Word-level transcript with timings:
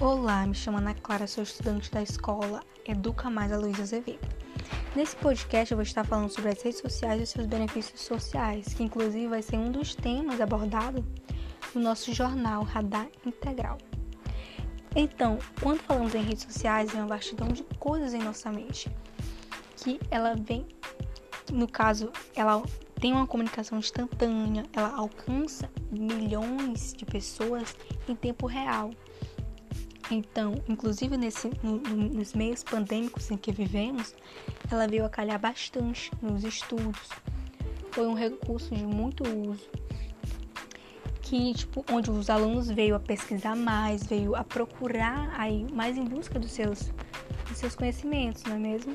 Olá, 0.00 0.46
me 0.46 0.54
chamo 0.54 0.78
Ana 0.78 0.94
Clara, 0.94 1.26
sou 1.26 1.42
estudante 1.42 1.90
da 1.90 2.00
escola 2.00 2.62
Educa 2.86 3.28
Mais 3.28 3.50
a 3.50 3.58
Luísa 3.58 3.82
Azevedo. 3.82 4.28
Nesse 4.94 5.16
podcast 5.16 5.72
eu 5.72 5.76
vou 5.76 5.82
estar 5.82 6.04
falando 6.04 6.30
sobre 6.30 6.50
as 6.50 6.62
redes 6.62 6.78
sociais 6.78 7.20
e 7.20 7.26
seus 7.26 7.48
benefícios 7.48 8.02
sociais, 8.02 8.72
que 8.74 8.84
inclusive 8.84 9.26
vai 9.26 9.42
ser 9.42 9.56
um 9.56 9.72
dos 9.72 9.96
temas 9.96 10.40
abordado 10.40 11.04
no 11.74 11.80
nosso 11.80 12.14
jornal 12.14 12.62
Radar 12.62 13.08
Integral. 13.26 13.76
Então, 14.94 15.40
quando 15.60 15.80
falamos 15.80 16.14
em 16.14 16.22
redes 16.22 16.44
sociais, 16.44 16.94
é 16.94 16.98
uma 16.98 17.08
vastidão 17.08 17.48
de 17.48 17.64
coisas 17.80 18.14
em 18.14 18.22
nossa 18.22 18.52
mente, 18.52 18.88
que 19.78 19.98
ela 20.12 20.36
vem, 20.36 20.64
no 21.52 21.66
caso, 21.66 22.12
ela 22.36 22.62
tem 23.00 23.12
uma 23.12 23.26
comunicação 23.26 23.76
instantânea, 23.80 24.62
ela 24.72 24.94
alcança 24.94 25.68
milhões 25.90 26.92
de 26.92 27.04
pessoas 27.04 27.74
em 28.08 28.14
tempo 28.14 28.46
real. 28.46 28.92
Então, 30.10 30.54
inclusive 30.68 31.16
nesse, 31.16 31.50
no, 31.62 31.76
nos 31.78 32.32
meios 32.32 32.64
pandêmicos 32.64 33.30
em 33.30 33.36
que 33.36 33.52
vivemos, 33.52 34.14
ela 34.70 34.86
veio 34.86 35.04
a 35.04 35.08
calhar 35.10 35.38
bastante 35.38 36.10
nos 36.22 36.44
estudos. 36.44 37.10
Foi 37.90 38.06
um 38.06 38.14
recurso 38.14 38.74
de 38.74 38.84
muito 38.84 39.22
uso, 39.24 39.68
que 41.20 41.52
tipo, 41.52 41.84
onde 41.92 42.10
os 42.10 42.30
alunos 42.30 42.70
veio 42.70 42.94
a 42.94 43.00
pesquisar 43.00 43.54
mais, 43.54 44.06
veio 44.06 44.34
a 44.34 44.42
procurar 44.42 45.30
aí 45.38 45.66
mais 45.72 45.98
em 45.98 46.04
busca 46.04 46.38
dos 46.38 46.52
seus, 46.52 46.90
dos 47.46 47.58
seus 47.58 47.74
conhecimentos, 47.74 48.44
não 48.44 48.56
é 48.56 48.58
mesmo? 48.58 48.94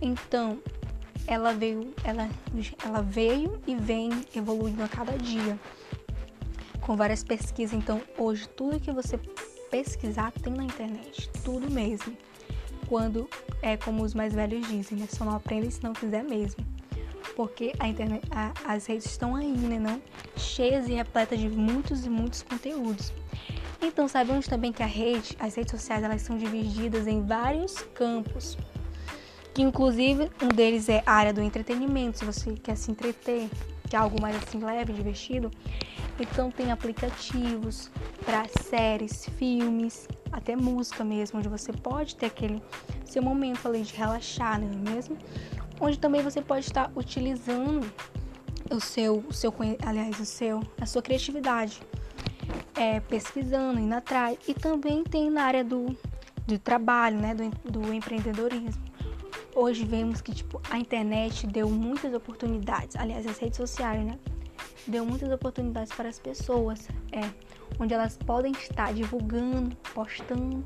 Então, 0.00 0.58
ela 1.26 1.52
veio, 1.52 1.92
ela, 2.04 2.28
ela 2.82 3.02
veio 3.02 3.60
e 3.66 3.74
vem 3.76 4.10
evoluindo 4.34 4.82
a 4.82 4.88
cada 4.88 5.12
dia 5.18 5.58
com 6.80 6.96
várias 6.96 7.22
pesquisas. 7.22 7.76
Então, 7.76 8.00
hoje 8.16 8.48
tudo 8.48 8.80
que 8.80 8.90
você 8.90 9.18
pesquisar 9.70 10.32
tem 10.32 10.52
na 10.52 10.64
internet, 10.64 11.30
tudo 11.44 11.70
mesmo. 11.70 12.16
Quando 12.88 13.28
é 13.60 13.76
como 13.76 14.02
os 14.02 14.14
mais 14.14 14.34
velhos 14.34 14.66
dizem, 14.66 14.98
né? 14.98 15.06
Só 15.10 15.24
não 15.24 15.34
aprende 15.34 15.70
se 15.70 15.82
não 15.82 15.92
quiser 15.92 16.24
mesmo. 16.24 16.64
Porque 17.36 17.72
a 17.78 17.86
internet, 17.86 18.24
a, 18.30 18.52
as 18.64 18.86
redes 18.86 19.06
estão 19.06 19.36
aí, 19.36 19.52
né? 19.52 19.78
Não? 19.78 20.00
Cheias 20.36 20.88
e 20.88 20.94
repletas 20.94 21.38
de 21.38 21.48
muitos 21.48 22.06
e 22.06 22.08
muitos 22.10 22.42
conteúdos. 22.42 23.12
Então, 23.80 24.08
sabemos 24.08 24.46
também 24.48 24.72
que 24.72 24.82
a 24.82 24.86
rede, 24.86 25.36
as 25.38 25.54
redes 25.54 25.70
sociais, 25.70 26.02
elas 26.02 26.22
são 26.22 26.36
divididas 26.36 27.06
em 27.06 27.24
vários 27.24 27.74
campos. 27.94 28.56
Que 29.54 29.62
inclusive 29.62 30.30
um 30.42 30.48
deles 30.48 30.88
é 30.88 31.02
a 31.04 31.12
área 31.12 31.32
do 31.32 31.42
entretenimento, 31.42 32.18
se 32.18 32.24
você 32.24 32.54
quer 32.54 32.76
se 32.76 32.90
entreter, 32.90 33.48
que 33.88 33.96
é 33.96 33.98
algo 33.98 34.20
mais 34.20 34.36
assim 34.36 34.58
leve, 34.58 34.92
divertido. 34.92 35.50
Então 36.18 36.50
tem 36.50 36.72
aplicativos 36.72 37.90
para 38.24 38.44
séries, 38.62 39.28
filmes, 39.36 40.08
até 40.32 40.56
música 40.56 41.04
mesmo, 41.04 41.38
onde 41.38 41.48
você 41.48 41.72
pode 41.72 42.16
ter 42.16 42.26
aquele 42.26 42.62
seu 43.04 43.22
momento 43.22 43.66
ali 43.66 43.82
de 43.82 43.94
relaxar, 43.94 44.60
não 44.60 44.68
é 44.68 44.94
mesmo? 44.94 45.16
Onde 45.80 45.98
também 45.98 46.22
você 46.22 46.42
pode 46.42 46.66
estar 46.66 46.90
utilizando 46.96 47.90
o 48.70 48.80
seu, 48.80 49.24
o 49.28 49.32
seu 49.32 49.54
aliás, 49.86 50.18
o 50.18 50.24
seu, 50.24 50.60
a 50.80 50.86
sua 50.86 51.00
criatividade, 51.00 51.80
é, 52.74 53.00
pesquisando, 53.00 53.78
indo 53.78 53.94
atrás. 53.94 54.36
E 54.46 54.54
também 54.54 55.04
tem 55.04 55.30
na 55.30 55.44
área 55.44 55.64
do, 55.64 55.96
do 56.46 56.58
trabalho, 56.58 57.18
né, 57.18 57.34
do, 57.34 57.70
do 57.70 57.94
empreendedorismo. 57.94 58.82
Hoje 59.54 59.84
vemos 59.84 60.20
que 60.20 60.32
tipo, 60.32 60.60
a 60.70 60.78
internet 60.78 61.46
deu 61.46 61.68
muitas 61.68 62.12
oportunidades, 62.12 62.94
aliás, 62.96 63.26
as 63.26 63.38
redes 63.38 63.56
sociais, 63.56 64.04
né? 64.04 64.18
Deu 64.88 65.04
muitas 65.04 65.30
oportunidades 65.30 65.92
para 65.92 66.08
as 66.08 66.18
pessoas, 66.18 66.88
é, 67.12 67.30
onde 67.78 67.92
elas 67.92 68.16
podem 68.16 68.52
estar 68.52 68.94
divulgando, 68.94 69.76
postando 69.94 70.64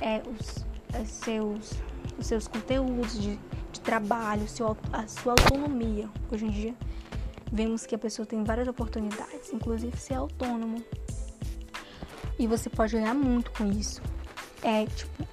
é, 0.00 0.20
os, 0.28 0.66
os, 1.00 1.08
seus, 1.08 1.72
os 2.18 2.26
seus 2.26 2.48
conteúdos 2.48 3.20
de, 3.20 3.38
de 3.72 3.80
trabalho, 3.80 4.48
seu, 4.48 4.76
a 4.92 5.06
sua 5.06 5.34
autonomia. 5.34 6.10
Hoje 6.30 6.44
em 6.44 6.50
dia, 6.50 6.74
vemos 7.52 7.86
que 7.86 7.94
a 7.94 7.98
pessoa 7.98 8.26
tem 8.26 8.42
várias 8.42 8.66
oportunidades, 8.66 9.52
inclusive 9.52 9.96
ser 9.96 10.14
autônomo. 10.14 10.84
E 12.38 12.48
você 12.48 12.68
pode 12.68 12.94
ganhar 12.94 13.14
muito 13.14 13.52
com 13.52 13.70
isso. 13.70 14.02
É, 14.60 14.86
tipo, 14.86 15.24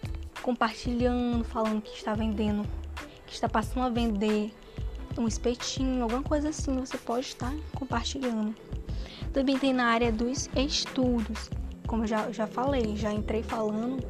compartilhando, 0.43 1.43
falando 1.43 1.81
que 1.81 1.95
está 1.95 2.13
vendendo 2.13 2.63
que 3.29 3.35
está 3.35 3.47
passando 3.47 3.85
a 3.85 3.89
vender 3.89 4.51
um 5.17 5.27
espetinho, 5.27 6.03
alguma 6.03 6.23
coisa 6.23 6.49
assim, 6.49 6.73
você 6.79 6.97
pode 6.97 7.27
estar 7.27 7.53
compartilhando. 7.75 8.55
Também 9.33 9.57
tem 9.57 9.73
na 9.73 9.85
área 9.85 10.11
dos 10.11 10.49
estudos, 10.55 11.49
como 11.87 12.03
eu 12.03 12.07
já, 12.07 12.31
já 12.31 12.47
falei, 12.47 12.95
já 12.95 13.11
entrei 13.11 13.43
falando 13.43 14.03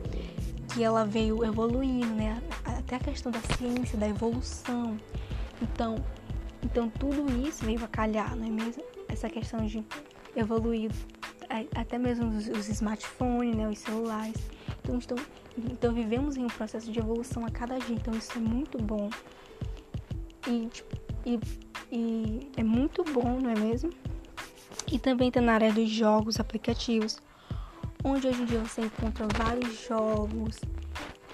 que 0.74 0.84
ela 0.84 1.06
veio 1.06 1.44
evoluindo, 1.44 2.14
né? 2.14 2.42
Até 2.64 2.96
a 2.96 3.00
questão 3.00 3.32
da 3.32 3.40
ciência, 3.40 3.98
da 3.98 4.08
evolução. 4.08 4.98
Então, 5.62 5.96
então 6.64 6.90
tudo 6.90 7.26
isso 7.48 7.66
veio 7.66 7.84
a 7.84 7.88
calhar, 7.88 8.36
não 8.36 8.46
é 8.46 8.50
mesmo? 8.50 8.84
Essa 9.08 9.30
questão 9.30 9.66
de 9.66 9.84
evoluir, 10.36 10.92
até 11.76 11.98
mesmo 11.98 12.30
os, 12.30 12.48
os 12.48 12.70
smartphones, 12.70 13.56
né? 13.56 13.68
Os 13.68 13.80
celulares. 13.80 14.38
Então, 14.84 14.98
então, 14.98 15.18
então 15.58 15.94
vivemos 15.94 16.38
em 16.38 16.46
um 16.46 16.48
processo 16.48 16.92
de 16.92 17.00
evolução 17.00 17.46
a 17.46 17.50
cada 17.50 17.78
dia, 17.80 17.96
então 17.96 18.14
isso 18.14 18.32
é 18.38 18.42
muito 18.42 18.78
bom. 18.78 19.10
E, 20.50 20.68
tipo, 20.68 20.98
e, 21.26 21.40
e 21.92 22.52
é 22.58 22.64
muito 22.64 23.04
bom, 23.04 23.40
não 23.40 23.52
é 23.52 23.56
mesmo? 23.56 23.92
E 24.92 24.98
também 24.98 25.28
está 25.28 25.40
na 25.40 25.54
área 25.54 25.72
dos 25.72 25.88
jogos, 25.88 26.40
aplicativos, 26.40 27.22
onde 28.04 28.28
hoje 28.28 28.42
em 28.42 28.46
dia 28.46 28.60
você 28.60 28.82
encontra 28.82 29.28
vários 29.38 29.86
jogos, 29.88 30.60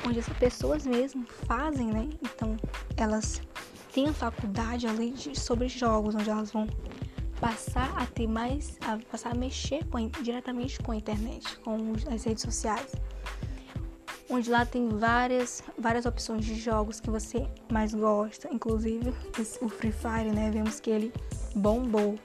onde 0.05 0.19
as 0.19 0.27
pessoas 0.27 0.85
mesmo 0.85 1.25
fazem, 1.47 1.87
né? 1.87 2.09
Então 2.21 2.57
elas 2.97 3.41
têm 3.93 4.09
a 4.09 4.13
faculdade 4.13 4.85
ali 4.85 5.11
de, 5.11 5.39
sobre 5.39 5.69
jogos, 5.69 6.13
onde 6.13 6.29
elas 6.29 6.51
vão 6.51 6.67
passar 7.39 7.97
a 7.97 8.05
ter 8.05 8.27
mais, 8.27 8.77
a 8.81 8.97
passar 9.09 9.31
a 9.31 9.35
mexer 9.35 9.85
com, 9.85 10.09
diretamente 10.21 10.77
com 10.79 10.91
a 10.91 10.95
internet, 10.97 11.57
com 11.59 11.93
as 12.13 12.25
redes 12.25 12.43
sociais 12.43 12.91
onde 14.29 14.49
lá 14.49 14.65
tem 14.65 14.89
várias, 14.89 15.63
várias 15.77 16.05
opções 16.05 16.45
de 16.45 16.55
jogos 16.55 16.99
que 16.99 17.09
você 17.09 17.47
mais 17.71 17.93
gosta, 17.93 18.49
inclusive 18.51 19.13
o 19.61 19.69
Free 19.69 19.91
Fire, 19.91 20.31
né? 20.33 20.49
Vemos 20.51 20.79
que 20.79 20.89
ele 20.89 21.13
bombou. 21.55 22.17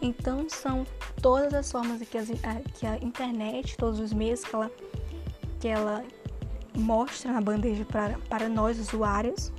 Então 0.00 0.48
são 0.48 0.86
todas 1.20 1.52
as 1.54 1.70
formas 1.70 2.00
que, 2.02 2.16
as, 2.16 2.30
a, 2.30 2.60
que 2.74 2.86
a 2.86 2.96
internet, 2.98 3.76
todos 3.76 3.98
os 3.98 4.12
meios 4.12 4.44
que 4.44 4.54
ela, 4.54 4.70
que 5.58 5.68
ela 5.68 6.04
mostra 6.76 7.32
na 7.32 7.40
bandeja 7.40 7.84
para, 7.84 8.48
nós 8.48 8.78
usuários 8.78 9.52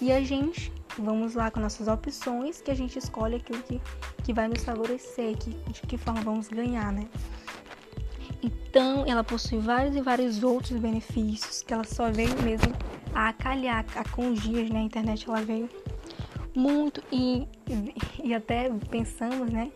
e 0.00 0.10
a 0.10 0.20
gente 0.22 0.72
vamos 0.98 1.34
lá 1.34 1.50
com 1.50 1.60
nossas 1.60 1.88
opções 1.88 2.60
que 2.60 2.70
a 2.70 2.74
gente 2.74 2.98
escolhe 2.98 3.36
aquilo 3.36 3.62
que, 3.62 3.80
que 4.24 4.32
vai 4.32 4.48
nos 4.48 4.64
favorecer, 4.64 5.36
que, 5.36 5.50
de 5.50 5.82
que 5.82 5.96
forma 5.96 6.22
vamos 6.22 6.48
ganhar, 6.48 6.90
né? 6.90 7.06
Então, 8.42 9.04
ela 9.06 9.24
possui 9.24 9.58
vários 9.58 9.96
e 9.96 10.00
vários 10.00 10.42
outros 10.42 10.78
benefícios 10.78 11.62
que 11.62 11.72
ela 11.72 11.84
só 11.84 12.10
veio 12.10 12.40
mesmo 12.42 12.72
a 13.14 13.32
calhar, 13.32 13.84
a 13.96 14.32
dias, 14.32 14.70
né? 14.70 14.80
A 14.80 14.82
internet 14.82 15.28
ela 15.28 15.40
veio 15.40 15.68
muito 16.54 17.02
e, 17.10 17.46
e 18.22 18.34
até 18.34 18.70
pensamos, 18.90 19.50
né? 19.50 19.70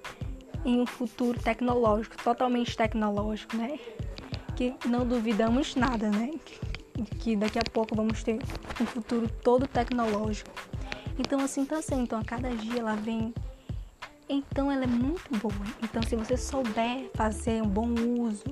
Em 0.64 0.80
um 0.80 0.86
futuro 0.86 1.40
tecnológico, 1.40 2.16
totalmente 2.22 2.76
tecnológico, 2.76 3.56
né? 3.56 3.78
Que 4.56 4.74
não 4.86 5.06
duvidamos 5.06 5.74
nada, 5.74 6.10
né? 6.10 6.32
Que 7.18 7.34
daqui 7.34 7.58
a 7.58 7.62
pouco 7.72 7.94
vamos 7.96 8.22
ter 8.22 8.38
um 8.80 8.84
futuro 8.86 9.28
todo 9.42 9.66
tecnológico. 9.66 10.50
Então, 11.18 11.40
assim 11.40 11.64
tá 11.64 11.80
sendo. 11.80 12.02
Então, 12.02 12.18
a 12.18 12.24
cada 12.24 12.50
dia 12.50 12.80
ela 12.80 12.94
vem 12.94 13.32
então 14.32 14.70
ela 14.70 14.84
é 14.84 14.86
muito 14.86 15.30
boa. 15.38 15.66
Então 15.82 16.02
se 16.02 16.14
você 16.16 16.36
souber 16.36 17.10
fazer 17.14 17.62
um 17.62 17.68
bom 17.68 17.92
uso, 18.18 18.44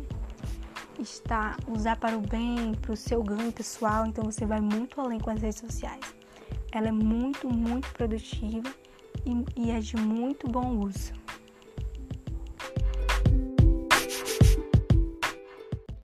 está 0.99 1.57
usar 1.69 1.97
para 1.97 2.17
o 2.17 2.21
bem, 2.21 2.75
para 2.75 2.93
o 2.93 2.97
seu 2.97 3.23
ganho 3.23 3.53
pessoal, 3.53 4.05
então 4.07 4.25
você 4.25 4.45
vai 4.45 4.61
muito 4.61 5.01
além 5.01 5.21
com 5.21 5.31
as 5.31 5.41
redes 5.41 5.61
sociais. 5.61 6.01
Ela 6.73 6.89
é 6.89 6.93
muito, 6.93 7.49
muito 7.49 7.89
produtiva 7.93 8.69
e, 9.25 9.63
e 9.63 9.71
é 9.71 9.79
de 9.79 9.97
muito 9.97 10.49
bom 10.49 10.79
uso. 10.79 11.13